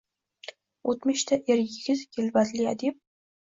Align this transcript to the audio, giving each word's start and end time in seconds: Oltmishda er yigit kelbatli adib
Oltmishda 0.93 1.39
er 1.55 1.61
yigit 1.65 2.03
kelbatli 2.17 2.67
adib 2.73 2.99